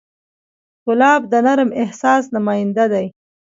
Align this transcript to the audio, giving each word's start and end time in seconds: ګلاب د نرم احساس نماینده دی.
ګلاب 0.85 1.21
د 1.31 1.33
نرم 1.45 1.69
احساس 1.81 2.23
نماینده 2.35 2.85
دی. 2.93 3.05